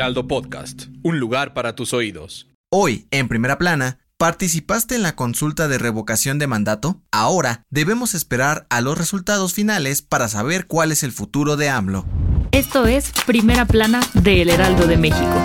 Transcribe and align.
Heraldo 0.00 0.26
Podcast, 0.26 0.84
un 1.02 1.20
lugar 1.20 1.52
para 1.52 1.74
tus 1.74 1.92
oídos. 1.92 2.48
Hoy, 2.70 3.06
en 3.10 3.28
primera 3.28 3.58
plana, 3.58 3.98
¿participaste 4.16 4.94
en 4.94 5.02
la 5.02 5.14
consulta 5.14 5.68
de 5.68 5.76
revocación 5.76 6.38
de 6.38 6.46
mandato? 6.46 7.02
Ahora 7.12 7.66
debemos 7.68 8.14
esperar 8.14 8.66
a 8.70 8.80
los 8.80 8.96
resultados 8.96 9.52
finales 9.52 10.00
para 10.00 10.28
saber 10.28 10.66
cuál 10.66 10.90
es 10.90 11.02
el 11.02 11.12
futuro 11.12 11.58
de 11.58 11.68
AMLO. 11.68 12.06
Esto 12.50 12.86
es 12.86 13.12
Primera 13.26 13.66
Plana 13.66 14.00
de 14.14 14.40
El 14.40 14.48
Heraldo 14.48 14.86
de 14.86 14.96
México. 14.96 15.42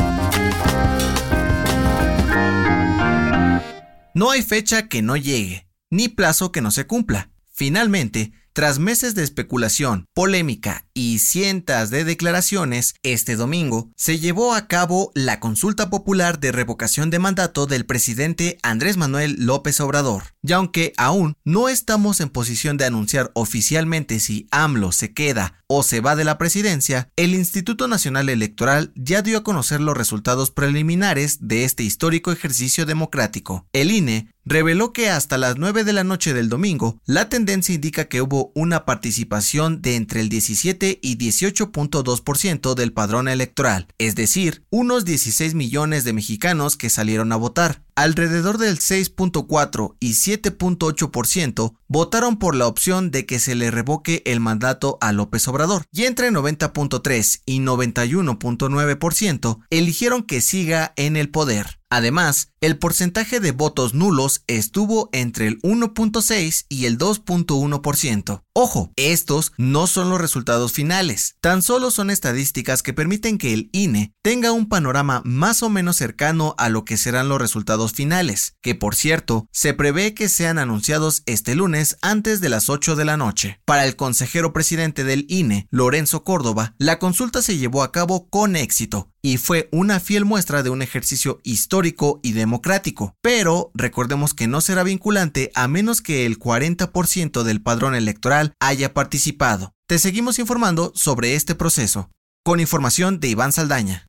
No 4.13 4.31
hay 4.31 4.41
fecha 4.41 4.87
que 4.87 5.01
no 5.01 5.17
llegue, 5.17 5.67
ni 5.89 6.07
plazo 6.07 6.53
que 6.53 6.61
no 6.61 6.71
se 6.71 6.87
cumpla. 6.87 7.29
Finalmente, 7.51 8.31
tras 8.55 8.79
meses 8.79 9.15
de 9.15 9.23
especulación, 9.23 10.05
polémica 10.13 10.85
y 10.93 11.19
cientos 11.19 11.89
de 11.89 12.05
declaraciones, 12.05 12.95
este 13.03 13.35
domingo 13.35 13.91
se 13.97 14.17
llevó 14.17 14.53
a 14.53 14.69
cabo 14.69 15.11
la 15.13 15.41
consulta 15.41 15.89
popular 15.89 16.39
de 16.39 16.53
revocación 16.53 17.09
de 17.09 17.19
mandato 17.19 17.65
del 17.65 17.85
presidente 17.85 18.57
Andrés 18.63 18.95
Manuel 18.95 19.35
López 19.39 19.81
Obrador. 19.81 20.23
Y 20.41 20.53
aunque 20.53 20.93
aún 20.95 21.33
no 21.43 21.67
estamos 21.67 22.21
en 22.21 22.29
posición 22.29 22.77
de 22.77 22.85
anunciar 22.85 23.29
oficialmente 23.33 24.21
si 24.21 24.47
AMLO 24.51 24.93
se 24.93 25.13
queda 25.13 25.61
o 25.67 25.83
se 25.83 25.99
va 25.99 26.15
de 26.15 26.23
la 26.23 26.37
presidencia, 26.37 27.09
el 27.17 27.33
Instituto 27.35 27.89
Nacional 27.89 28.29
Electoral 28.29 28.93
ya 28.95 29.21
dio 29.21 29.39
a 29.39 29.43
conocer 29.43 29.81
los 29.81 29.97
resultados 29.97 30.51
preliminares 30.51 31.39
de 31.41 31.65
este 31.65 31.83
histórico 31.83 32.31
ejercicio 32.31 32.85
democrático. 32.85 33.67
El 33.73 33.91
INE 33.91 34.29
reveló 34.45 34.93
que 34.93 35.09
hasta 35.09 35.37
las 35.37 35.57
9 35.57 35.83
de 35.83 35.93
la 35.93 36.03
noche 36.03 36.33
del 36.33 36.49
domingo, 36.49 36.99
la 37.05 37.29
tendencia 37.29 37.75
indica 37.75 38.05
que 38.05 38.21
hubo 38.21 38.51
una 38.55 38.85
participación 38.85 39.81
de 39.81 39.95
entre 39.95 40.21
el 40.21 40.29
17 40.29 40.99
y 41.01 41.17
18.2% 41.17 42.75
del 42.75 42.93
padrón 42.93 43.27
electoral, 43.27 43.87
es 43.97 44.15
decir, 44.15 44.63
unos 44.69 45.05
16 45.05 45.55
millones 45.55 46.03
de 46.03 46.13
mexicanos 46.13 46.77
que 46.77 46.89
salieron 46.89 47.31
a 47.31 47.37
votar. 47.37 47.83
Alrededor 47.95 48.57
del 48.57 48.77
6.4 48.77 49.95
y 50.01 50.11
7.8% 50.11 51.77
votaron 51.87 52.37
por 52.37 52.55
la 52.55 52.67
opción 52.67 53.09
de 53.09 53.25
que 53.25 53.39
se 53.39 53.55
le 53.55 53.71
revoque 53.71 54.21
el 54.25 54.41
mandato 54.41 54.97
a 54.99 55.13
López 55.13 55.47
Obrador 55.47 55.85
y 55.93 56.03
entre 56.03 56.29
90.3 56.29 57.41
y 57.45 57.59
91.9% 57.59 59.59
eligieron 59.69 60.23
que 60.23 60.41
siga 60.41 60.91
en 60.97 61.15
el 61.15 61.29
poder. 61.29 61.79
Además, 61.95 62.49
el 62.59 62.77
porcentaje 62.77 63.39
de 63.39 63.53
votos 63.53 63.93
nulos 63.93 64.43
estuvo 64.47 65.07
entre 65.13 65.47
el 65.47 65.61
1.6 65.61 66.65
y 66.67 66.87
el 66.87 66.97
2.1%. 66.97 68.43
Ojo, 68.53 68.91
estos 68.97 69.53
no 69.57 69.87
son 69.87 70.09
los 70.09 70.19
resultados 70.19 70.73
finales, 70.73 71.37
tan 71.39 71.61
solo 71.61 71.91
son 71.91 72.09
estadísticas 72.09 72.83
que 72.83 72.91
permiten 72.91 73.37
que 73.37 73.53
el 73.53 73.69
INE 73.71 74.13
tenga 74.21 74.51
un 74.51 74.67
panorama 74.67 75.21
más 75.23 75.63
o 75.63 75.69
menos 75.69 75.95
cercano 75.95 76.53
a 76.57 76.67
lo 76.67 76.83
que 76.83 76.97
serán 76.97 77.29
los 77.29 77.39
resultados 77.39 77.93
finales, 77.93 78.57
que 78.61 78.75
por 78.75 78.95
cierto, 78.95 79.47
se 79.53 79.73
prevé 79.73 80.13
que 80.13 80.27
sean 80.27 80.59
anunciados 80.59 81.23
este 81.27 81.55
lunes 81.55 81.95
antes 82.01 82.41
de 82.41 82.49
las 82.49 82.69
8 82.69 82.97
de 82.97 83.05
la 83.05 83.15
noche. 83.15 83.61
Para 83.63 83.85
el 83.85 83.95
consejero 83.95 84.51
presidente 84.51 85.05
del 85.05 85.25
INE, 85.29 85.69
Lorenzo 85.71 86.25
Córdoba, 86.25 86.75
la 86.77 86.99
consulta 86.99 87.41
se 87.41 87.57
llevó 87.57 87.83
a 87.83 87.93
cabo 87.93 88.27
con 88.29 88.57
éxito 88.57 89.13
y 89.25 89.37
fue 89.37 89.69
una 89.71 89.99
fiel 89.99 90.23
muestra 90.23 90.61
de 90.61 90.69
un 90.69 90.83
ejercicio 90.83 91.39
histórico 91.41 92.19
y 92.21 92.33
democrático. 92.33 93.15
Pero 93.23 93.71
recordemos 93.73 94.35
que 94.35 94.45
no 94.45 94.61
será 94.61 94.83
vinculante 94.83 95.51
a 95.55 95.67
menos 95.67 96.03
que 96.03 96.27
el 96.27 96.37
40% 96.37 97.41
del 97.41 97.59
padrón 97.59 97.95
electoral 97.95 98.53
haya 98.59 98.93
participado. 98.93 99.73
Te 99.87 99.97
seguimos 99.97 100.37
informando 100.37 100.91
sobre 100.93 101.33
este 101.33 101.55
proceso. 101.55 102.11
Con 102.43 102.59
información 102.59 103.19
de 103.19 103.29
Iván 103.29 103.51
Saldaña. 103.51 104.05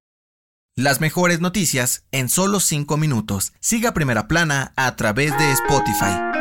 Las 0.77 1.00
mejores 1.00 1.41
noticias 1.41 2.04
en 2.12 2.28
solo 2.28 2.60
5 2.60 2.98
minutos. 2.98 3.54
Siga 3.59 3.94
Primera 3.94 4.28
Plana 4.28 4.75
a 4.77 4.97
través 4.97 5.31
de 5.38 5.50
Spotify. 5.53 6.36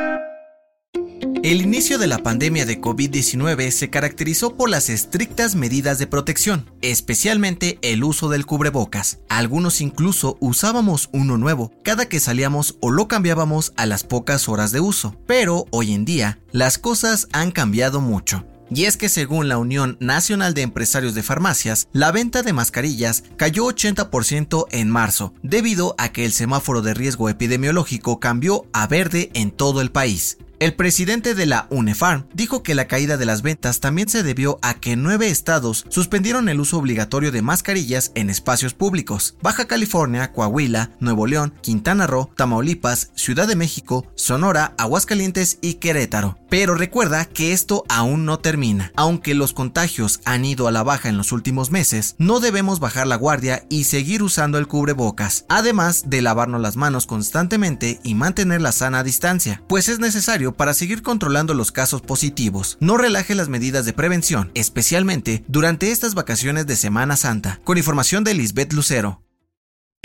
El 1.45 1.61
inicio 1.61 1.99
de 1.99 2.07
la 2.07 2.23
pandemia 2.23 2.65
de 2.65 2.81
COVID-19 2.81 3.69
se 3.69 3.91
caracterizó 3.91 4.55
por 4.55 4.67
las 4.67 4.89
estrictas 4.89 5.53
medidas 5.53 5.99
de 5.99 6.07
protección, 6.07 6.71
especialmente 6.81 7.77
el 7.83 8.03
uso 8.03 8.29
del 8.29 8.47
cubrebocas. 8.47 9.19
Algunos 9.29 9.79
incluso 9.79 10.37
usábamos 10.39 11.07
uno 11.13 11.37
nuevo 11.37 11.71
cada 11.83 12.09
que 12.09 12.19
salíamos 12.19 12.77
o 12.81 12.89
lo 12.89 13.07
cambiábamos 13.07 13.73
a 13.77 13.85
las 13.85 14.03
pocas 14.03 14.49
horas 14.49 14.71
de 14.71 14.79
uso. 14.79 15.17
Pero 15.27 15.67
hoy 15.69 15.93
en 15.93 16.03
día 16.03 16.39
las 16.51 16.79
cosas 16.79 17.27
han 17.31 17.51
cambiado 17.51 18.01
mucho. 18.01 18.43
Y 18.71 18.85
es 18.85 18.97
que 18.97 19.07
según 19.07 19.47
la 19.47 19.59
Unión 19.59 19.97
Nacional 19.99 20.55
de 20.55 20.63
Empresarios 20.63 21.13
de 21.13 21.21
Farmacias, 21.21 21.87
la 21.93 22.11
venta 22.11 22.41
de 22.41 22.53
mascarillas 22.53 23.23
cayó 23.37 23.65
80% 23.65 24.65
en 24.71 24.89
marzo, 24.89 25.35
debido 25.43 25.93
a 25.99 26.09
que 26.09 26.25
el 26.25 26.31
semáforo 26.31 26.81
de 26.81 26.95
riesgo 26.95 27.29
epidemiológico 27.29 28.19
cambió 28.19 28.65
a 28.73 28.87
verde 28.87 29.29
en 29.35 29.51
todo 29.51 29.81
el 29.81 29.91
país. 29.91 30.39
El 30.57 30.73
presidente 30.73 31.35
de 31.35 31.45
la 31.45 31.67
UNEFARM 31.69 32.27
dijo 32.33 32.63
que 32.63 32.75
la 32.75 32.87
caída 32.87 33.17
de 33.17 33.25
las 33.25 33.41
ventas 33.41 33.81
también 33.81 34.07
se 34.07 34.23
debió 34.23 34.57
a 34.61 34.75
que 34.75 34.95
nueve 34.95 35.27
estados 35.27 35.85
suspendieron 35.89 36.47
el 36.47 36.61
uso 36.61 36.77
obligatorio 36.77 37.33
de 37.33 37.41
mascarillas 37.41 38.13
en 38.15 38.29
espacios 38.29 38.73
públicos. 38.73 39.35
Baja 39.41 39.65
California, 39.65 40.31
Coahuila, 40.31 40.91
Nuevo 41.01 41.27
León, 41.27 41.53
Quintana 41.61 42.07
Roo, 42.07 42.29
Tamaulipas, 42.37 43.11
Ciudad 43.15 43.49
de 43.49 43.57
México, 43.57 44.07
Sonora, 44.15 44.73
Aguascalientes 44.77 45.59
y 45.61 45.73
Querétaro. 45.73 46.37
Pero 46.49 46.75
recuerda 46.75 47.25
que 47.25 47.51
esto 47.51 47.83
aún 47.89 48.23
no 48.23 48.39
termina. 48.39 48.93
Aunque 48.95 49.35
los 49.35 49.51
contagios 49.51 50.21
han 50.23 50.45
ido 50.45 50.69
a 50.69 50.71
la 50.71 50.83
baja 50.83 51.09
en 51.09 51.17
los 51.17 51.33
últimos 51.33 51.69
meses, 51.69 52.15
no 52.17 52.39
debemos 52.39 52.79
bajar 52.79 53.07
la 53.07 53.17
guardia 53.17 53.65
y 53.69 53.83
seguir 53.83 54.23
usando 54.23 54.57
el 54.57 54.67
cubrebocas, 54.67 55.43
además 55.49 56.09
de 56.09 56.21
lavarnos 56.21 56.61
las 56.61 56.77
manos 56.77 57.07
constantemente 57.07 57.99
y 58.03 58.15
mantener 58.15 58.61
la 58.61 58.71
sana 58.71 59.03
distancia, 59.03 59.61
pues 59.67 59.89
es 59.89 59.99
necesario 59.99 60.44
para 60.53 60.73
seguir 60.73 61.01
controlando 61.01 61.53
los 61.53 61.71
casos 61.71 62.01
positivos. 62.01 62.77
No 62.79 62.97
relaje 62.97 63.35
las 63.35 63.49
medidas 63.49 63.85
de 63.85 63.93
prevención, 63.93 64.51
especialmente 64.53 65.43
durante 65.47 65.91
estas 65.91 66.13
vacaciones 66.13 66.67
de 66.67 66.75
Semana 66.75 67.15
Santa. 67.15 67.59
Con 67.63 67.77
información 67.77 68.23
de 68.23 68.33
Lisbeth 68.33 68.73
Lucero. 68.73 69.25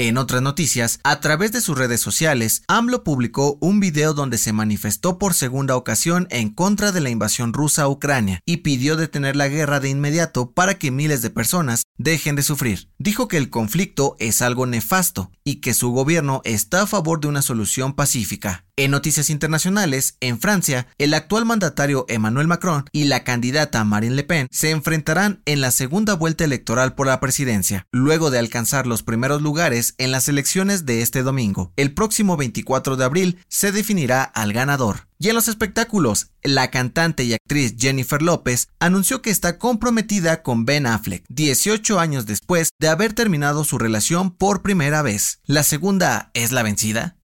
En 0.02 0.16
otras 0.16 0.40
noticias, 0.40 0.98
a 1.04 1.20
través 1.20 1.52
de 1.52 1.60
sus 1.60 1.76
redes 1.76 2.00
sociales, 2.00 2.62
AMLO 2.68 3.04
publicó 3.04 3.58
un 3.60 3.80
video 3.80 4.14
donde 4.14 4.38
se 4.38 4.54
manifestó 4.54 5.18
por 5.18 5.34
segunda 5.34 5.76
ocasión 5.76 6.26
en 6.30 6.48
contra 6.48 6.90
de 6.90 7.00
la 7.00 7.10
invasión 7.10 7.52
rusa 7.52 7.82
a 7.82 7.88
Ucrania 7.88 8.40
y 8.46 8.58
pidió 8.58 8.96
detener 8.96 9.36
la 9.36 9.48
guerra 9.48 9.78
de 9.78 9.90
inmediato 9.90 10.52
para 10.52 10.78
que 10.78 10.90
miles 10.90 11.20
de 11.20 11.28
personas 11.28 11.82
dejen 11.98 12.34
de 12.34 12.42
sufrir. 12.42 12.88
Dijo 12.96 13.28
que 13.28 13.36
el 13.36 13.50
conflicto 13.50 14.16
es 14.18 14.40
algo 14.40 14.64
nefasto 14.64 15.32
y 15.44 15.56
que 15.56 15.74
su 15.74 15.90
gobierno 15.90 16.40
está 16.44 16.80
a 16.80 16.86
favor 16.86 17.20
de 17.20 17.28
una 17.28 17.42
solución 17.42 17.92
pacífica. 17.92 18.64
En 18.80 18.92
noticias 18.92 19.28
internacionales, 19.28 20.16
en 20.20 20.40
Francia, 20.40 20.86
el 20.96 21.12
actual 21.12 21.44
mandatario 21.44 22.06
Emmanuel 22.08 22.46
Macron 22.46 22.86
y 22.92 23.04
la 23.04 23.24
candidata 23.24 23.84
Marine 23.84 24.14
Le 24.14 24.24
Pen 24.24 24.48
se 24.50 24.70
enfrentarán 24.70 25.42
en 25.44 25.60
la 25.60 25.70
segunda 25.70 26.14
vuelta 26.14 26.44
electoral 26.44 26.94
por 26.94 27.06
la 27.06 27.20
presidencia, 27.20 27.86
luego 27.92 28.30
de 28.30 28.38
alcanzar 28.38 28.86
los 28.86 29.02
primeros 29.02 29.42
lugares 29.42 29.94
en 29.98 30.12
las 30.12 30.30
elecciones 30.30 30.86
de 30.86 31.02
este 31.02 31.22
domingo. 31.22 31.74
El 31.76 31.92
próximo 31.92 32.38
24 32.38 32.96
de 32.96 33.04
abril 33.04 33.38
se 33.48 33.70
definirá 33.70 34.22
al 34.22 34.54
ganador. 34.54 35.08
Y 35.18 35.28
en 35.28 35.34
los 35.34 35.48
espectáculos, 35.48 36.30
la 36.42 36.70
cantante 36.70 37.24
y 37.24 37.34
actriz 37.34 37.74
Jennifer 37.78 38.22
López 38.22 38.68
anunció 38.78 39.20
que 39.20 39.28
está 39.28 39.58
comprometida 39.58 40.42
con 40.42 40.64
Ben 40.64 40.86
Affleck, 40.86 41.26
18 41.28 42.00
años 42.00 42.24
después 42.24 42.70
de 42.78 42.88
haber 42.88 43.12
terminado 43.12 43.64
su 43.64 43.76
relación 43.76 44.30
por 44.30 44.62
primera 44.62 45.02
vez. 45.02 45.40
¿La 45.44 45.64
segunda 45.64 46.30
es 46.32 46.50
la 46.50 46.62
vencida? 46.62 47.19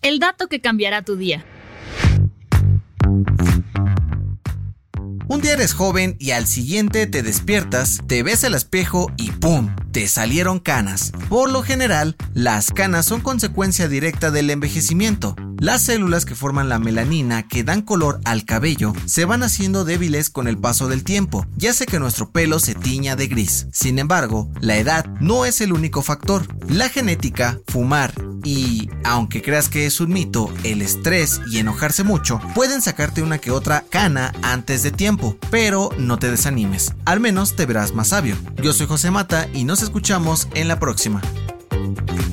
El 0.00 0.20
dato 0.20 0.46
que 0.46 0.60
cambiará 0.60 1.02
tu 1.02 1.16
día. 1.16 1.44
Un 5.30 5.42
día 5.42 5.52
eres 5.52 5.74
joven 5.74 6.16
y 6.18 6.30
al 6.30 6.46
siguiente 6.46 7.06
te 7.06 7.22
despiertas, 7.22 8.00
te 8.06 8.22
ves 8.22 8.44
al 8.44 8.54
espejo 8.54 9.12
y 9.16 9.30
¡pum! 9.32 9.74
te 9.92 10.06
salieron 10.08 10.58
canas. 10.60 11.12
Por 11.28 11.50
lo 11.50 11.62
general, 11.62 12.16
las 12.32 12.70
canas 12.70 13.06
son 13.06 13.20
consecuencia 13.20 13.88
directa 13.88 14.30
del 14.30 14.48
envejecimiento, 14.50 15.36
Las 15.60 15.82
células 15.82 16.24
que 16.24 16.36
forman 16.36 16.68
la 16.68 16.78
melanina 16.78 17.48
que 17.48 17.64
dan 17.64 17.82
color 17.82 18.20
al 18.24 18.44
cabello 18.44 18.92
se 19.06 19.24
van 19.24 19.42
haciendo 19.42 19.84
débiles 19.84 20.30
con 20.30 20.46
el 20.46 20.56
paso 20.56 20.86
del 20.86 21.02
tiempo 21.02 21.44
y 21.58 21.66
hace 21.66 21.84
que 21.84 21.98
nuestro 21.98 22.30
pelo 22.30 22.60
se 22.60 22.76
tiña 22.76 23.16
de 23.16 23.26
gris. 23.26 23.66
Sin 23.72 23.98
embargo, 23.98 24.48
la 24.60 24.76
edad 24.76 25.04
no 25.20 25.44
es 25.44 25.60
el 25.60 25.72
único 25.72 26.02
factor. 26.02 26.46
La 26.68 26.88
genética, 26.88 27.58
fumar 27.66 28.14
y, 28.44 28.88
aunque 29.02 29.42
creas 29.42 29.68
que 29.68 29.86
es 29.86 30.00
un 30.00 30.12
mito, 30.12 30.48
el 30.62 30.80
estrés 30.80 31.40
y 31.50 31.58
enojarse 31.58 32.04
mucho 32.04 32.40
pueden 32.54 32.80
sacarte 32.80 33.22
una 33.22 33.38
que 33.38 33.50
otra 33.50 33.84
cana 33.90 34.32
antes 34.42 34.84
de 34.84 34.92
tiempo, 34.92 35.36
pero 35.50 35.90
no 35.98 36.20
te 36.20 36.30
desanimes, 36.30 36.94
al 37.04 37.18
menos 37.18 37.56
te 37.56 37.66
verás 37.66 37.94
más 37.94 38.08
sabio. 38.08 38.36
Yo 38.62 38.72
soy 38.72 38.86
José 38.86 39.10
Mata 39.10 39.48
y 39.52 39.64
nos 39.64 39.82
escuchamos 39.82 40.46
en 40.54 40.68
la 40.68 40.78
próxima. 40.78 41.20